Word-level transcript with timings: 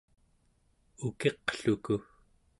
ukiqluku 1.07 1.95